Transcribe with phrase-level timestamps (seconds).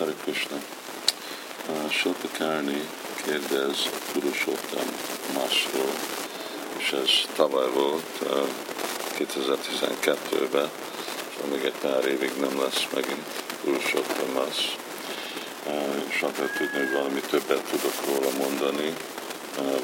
[0.00, 0.56] Hare Krishna.
[2.38, 2.88] Karni
[3.24, 4.86] kérdez Purushottam
[5.34, 5.92] másról,
[6.78, 8.48] és ez tavaly volt, uh,
[9.18, 10.70] 2012-ben,
[11.30, 14.76] és még egy pár évig nem lesz megint Purushottam más.
[16.08, 18.94] És akar tudni, hogy valami többet tudok róla mondani,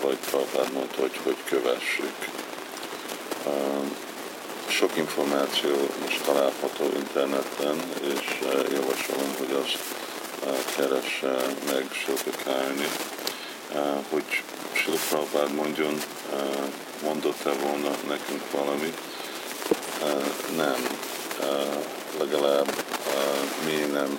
[0.03, 2.15] vagy Prabhupád mondta, hogy hogy kövessük.
[4.69, 5.71] Sok információ
[6.01, 8.39] most található interneten, és
[8.73, 9.79] javasolom, hogy azt
[10.77, 11.37] keresse
[11.73, 12.89] meg Silpikálni,
[14.11, 15.99] hogy Silprabád mondjon,
[17.03, 18.99] mondott-e volna nekünk valamit.
[20.57, 20.87] Nem,
[22.19, 22.85] legalább
[23.65, 24.19] mi nem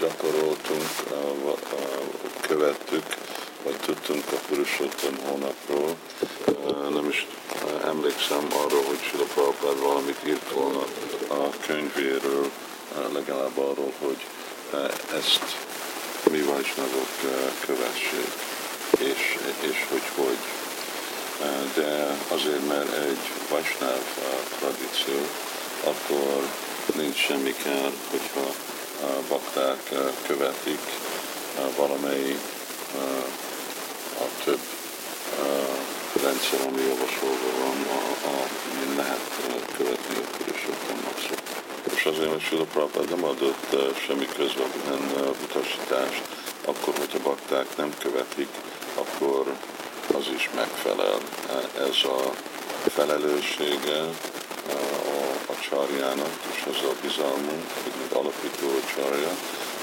[0.00, 0.88] gyakoroltunk,
[2.40, 3.04] követtük,
[3.64, 5.96] vagy tudtunk a Purusottam hónapról.
[6.90, 7.26] Nem is
[7.84, 10.84] emlékszem arról, hogy Sila Prabhupád valamit írt volna
[11.28, 12.50] a könyvéről,
[13.12, 14.26] legalább arról, hogy
[15.14, 15.56] ezt
[16.30, 17.08] mi vajsnagok
[17.66, 18.32] kövessék,
[18.98, 20.38] és, és hogy hogy.
[21.74, 23.18] De azért, mert egy
[23.50, 24.02] vajsnáv
[24.58, 25.26] tradíció,
[25.84, 26.48] akkor
[26.96, 28.54] nincs semmi kár, hogyha
[29.28, 29.92] bakták
[30.26, 30.80] követik
[31.76, 32.36] valamely
[34.20, 34.60] a több
[36.22, 38.00] rendszer, ami javasolva van, a,
[38.32, 38.34] a,
[38.78, 39.24] mi lehet
[39.76, 41.40] követni a Purusottam napszok.
[41.96, 43.76] És azért, hogy Sula Prabhupada nem adott
[44.06, 45.02] semmi közvetlen
[45.42, 46.22] utasítást,
[46.64, 48.48] akkor, hogyha bakták nem követik,
[48.94, 49.54] akkor
[50.14, 51.18] az is megfelel.
[51.78, 52.32] Ez a
[52.90, 53.98] felelőssége
[54.78, 54.80] a,
[55.52, 57.64] a csarjának, és ez a bizalmunk,
[57.98, 59.32] mint alapító csarja,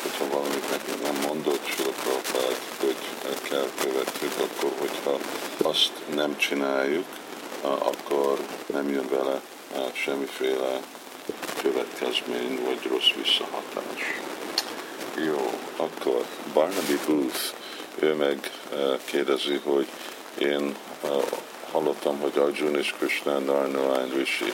[0.02, 2.96] hogyha valamit nekünk nem mondott Silapropát, hogy
[3.50, 5.18] kell követjük, akkor hogyha
[5.64, 7.06] azt nem csináljuk,
[7.62, 9.42] akkor nem jön vele
[9.94, 10.80] semmiféle
[11.62, 14.20] következmény vagy rossz visszahatás.
[15.26, 17.40] Jó, akkor Barnaby Booth,
[18.00, 18.52] ő meg
[19.06, 19.88] kérdezi, hogy
[20.38, 20.76] én
[21.72, 24.54] hallottam, hogy Arjun és Krishna Narnarayan Rishi,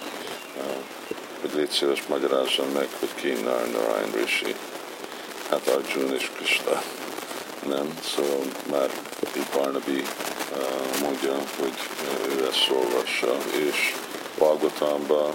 [1.41, 4.55] hogy légy szíves magyarázzon meg, hogy ki Narnarayan Rishi
[5.49, 6.81] hát Arjun és Krishna.
[7.67, 8.39] Nem, szóval
[8.71, 8.89] már
[9.53, 10.03] Barnaby
[11.01, 11.73] mondja, hogy
[12.29, 13.37] ő ezt olvassa,
[13.69, 13.93] és
[14.37, 15.33] Balgotamba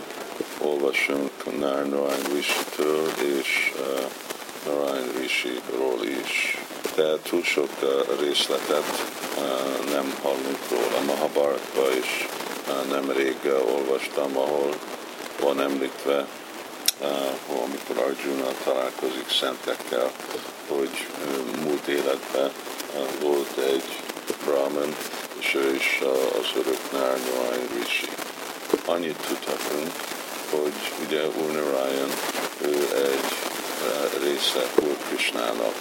[0.58, 3.08] olvasunk Narnarayan Rishi-től,
[3.38, 3.72] és
[4.66, 6.58] Narayan Rishi-ról is.
[6.94, 7.70] De túl sok
[8.20, 8.84] részletet
[9.90, 11.04] nem hallunk róla.
[11.06, 12.28] Mahabharatba is
[12.90, 13.36] nemrég
[13.76, 14.74] olvastam, ahol
[15.40, 16.26] van említve
[17.64, 20.10] amikor Arjuna találkozik szentekkel,
[20.68, 21.06] hogy
[21.64, 22.50] múlt életben
[23.20, 23.84] volt egy
[24.44, 24.96] Brahman,
[25.38, 26.00] és ő is
[26.41, 28.08] az örök Narnarayan Rishi.
[28.84, 29.92] Annyit tudhatunk,
[30.50, 30.72] hogy
[31.06, 32.10] ugye Urnarayan,
[32.60, 33.24] ő egy
[34.22, 35.74] része Úr Krishnának.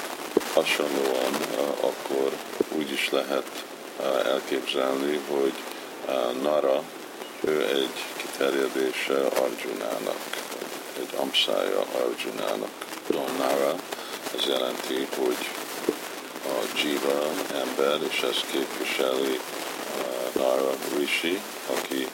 [0.53, 1.33] Hasonlóan
[1.79, 2.31] akkor
[2.69, 3.63] úgy is lehet
[4.25, 5.53] elképzelni, hogy
[6.41, 6.83] Nara,
[7.41, 10.19] ő egy kiterjedése Arjunának
[10.99, 12.69] egy amszája Arjunának,
[13.07, 13.75] Donnára,
[14.37, 15.49] ez jelenti, hogy
[16.45, 21.41] a Jiva ember, és ezt képviseli uh, Nara Rishi,
[21.75, 22.07] aki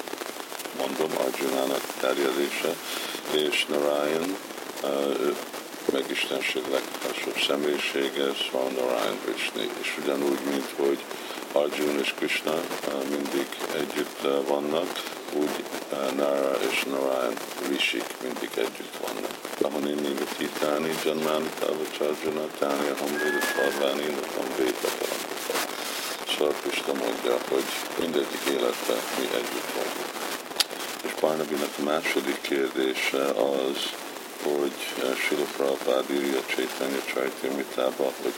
[0.78, 2.76] mondom Arjunának terjedése,
[3.32, 4.38] és Narayan,
[4.84, 5.36] uh, ő
[5.92, 11.00] meg Istenség legfelsőbb személyisége, szóval Narayan Vishnu, és ugyanúgy, mint hogy
[11.64, 13.48] Arjun és Krishna uh, mindig
[13.82, 14.92] együtt vannak,
[15.34, 15.56] úgy
[16.16, 17.34] Nara és Narayan
[17.70, 19.34] Rishik mindig együtt vannak.
[19.62, 24.90] Ahon én Nivatitani, Janmani, Tavacsarjana, Tánia, Hamvéda, Sarváni, Natam, Véta,
[26.32, 27.68] Szóval Krishna mondja, hogy
[28.00, 30.12] mindegyik életben mi együtt vagyunk.
[31.06, 33.24] És Barnabinak a második kérdése
[33.56, 33.80] az,
[34.44, 34.78] hogy
[35.24, 38.36] Sila Prabhupád írja Csaitanya Csajtimitába, hogy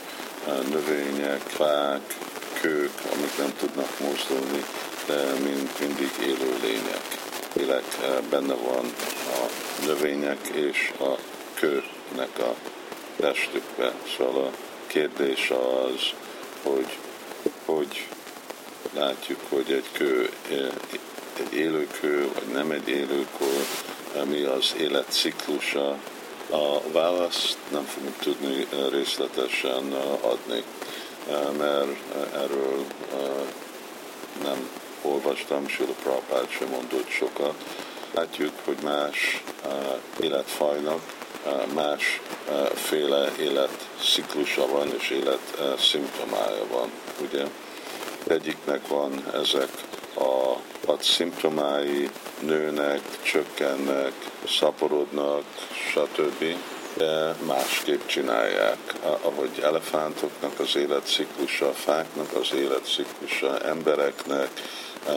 [0.68, 2.16] növények, fák,
[2.60, 4.64] kők, amik nem tudnak mozdulni,
[5.06, 7.18] de mind, mindig élő lények.
[7.56, 7.84] Élek
[8.30, 8.92] benne van
[9.26, 9.46] a
[9.86, 11.14] növények és a
[11.54, 12.54] kőnek a
[13.16, 13.92] testükbe.
[14.16, 14.50] Szóval a
[14.86, 16.00] kérdés az,
[16.62, 16.98] hogy
[17.64, 18.06] hogy
[18.94, 20.30] látjuk, hogy egy kő,
[21.38, 23.64] egy élő kő, vagy nem egy élő kő,
[24.14, 25.98] eh, mi az életciklusa,
[26.50, 30.64] a választ nem fogunk tudni részletesen adni,
[31.58, 31.96] mert
[32.34, 32.84] erről
[34.42, 34.68] nem
[35.02, 37.54] olvastam, Sula Prabhupád sem mondott sokat.
[38.14, 39.42] Látjuk, hogy más
[40.20, 41.00] életfajnak
[41.46, 46.90] uh, más uh, féle életciklusa van, és élet uh, szimptomája van,
[47.20, 47.44] ugye?
[48.26, 49.68] Egyiknek van ezek
[50.14, 50.50] a,
[50.90, 54.12] a szimptomái, nőnek, csökkennek,
[54.48, 55.44] szaporodnak,
[55.92, 56.56] stb.
[56.96, 58.94] De másképp csinálják.
[59.02, 64.48] Ahogy elefántoknak az életciklusa, fáknak az életciklusa, embereknek,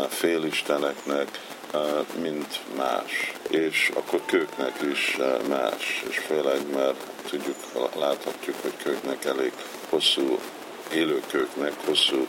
[0.10, 1.40] félisteneknek,
[2.22, 3.34] mint más.
[3.50, 5.18] És akkor kőknek is
[5.48, 6.04] más.
[6.10, 6.96] És főleg, mert
[7.30, 7.56] tudjuk,
[8.00, 9.52] láthatjuk, hogy kőknek elég
[9.90, 10.40] hosszú
[10.94, 12.28] élőkőknek hosszú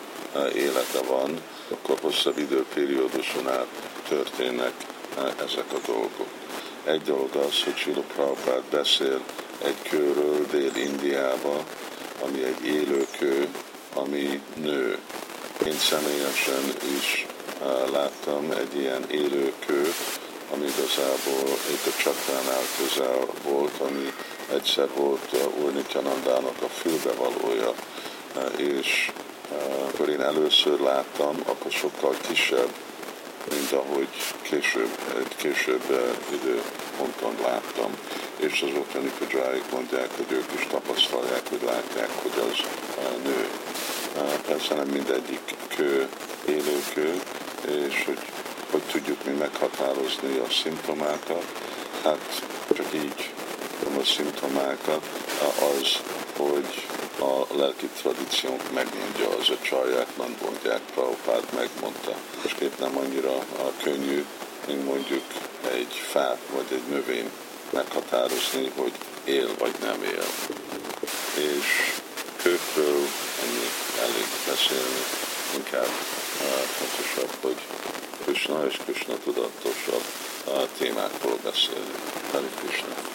[0.55, 1.41] élete van,
[1.71, 3.67] akkor hosszabb időperióduson át
[4.09, 4.73] történnek
[5.45, 6.29] ezek a dolgok.
[6.85, 9.21] Egy dolog az, hogy Sila Prabhupád beszél
[9.65, 11.65] egy kőről Dél-Indiába,
[12.23, 13.49] ami egy élőkő,
[13.95, 14.99] ami nő.
[15.67, 17.27] Én személyesen is
[17.93, 19.93] láttam egy ilyen élőkő,
[20.53, 24.13] ami igazából itt a Csakránál közel volt, ami
[24.53, 27.75] egyszer volt Úr Nityanandának a fülbevalója,
[28.57, 29.11] és
[29.89, 32.73] akkor én először láttam, akkor sokkal kisebb,
[33.51, 34.09] mint ahogy
[34.43, 35.83] később, egy később
[36.33, 37.91] időponton láttam.
[38.37, 42.57] És az ottani kudzsáik mondják, hogy ők is tapasztalják, hogy látják, hogy az
[43.25, 43.49] nő.
[44.47, 46.09] Persze nem mindegyik kő,
[46.49, 47.21] élőkő,
[47.89, 48.19] és hogy,
[48.71, 51.45] hogy tudjuk mi meghatározni a szimptomákat,
[52.03, 52.43] hát
[52.75, 53.31] csak így
[53.99, 55.09] a szimptomákat,
[55.41, 56.01] az,
[56.37, 56.87] hogy
[57.25, 62.15] a lelki tradíciónk megmondja, az a csaljákban mondják, Prabhupád megmondta.
[62.45, 64.25] És kép nem annyira a könnyű,
[64.67, 65.25] mint mondjuk
[65.73, 67.31] egy fát vagy egy növény
[67.71, 68.93] meghatározni, hogy
[69.25, 70.25] él vagy nem él.
[71.35, 71.93] És
[72.43, 73.03] kőkről
[73.43, 73.69] ennyi
[74.01, 75.03] elég beszélni,
[75.57, 75.93] inkább
[76.41, 77.57] uh, fontosabb, hogy
[78.25, 80.05] Krishna és Krishna tudatosabb
[80.47, 81.95] uh, témákról beszélni.
[82.33, 83.13] Hare Krishna.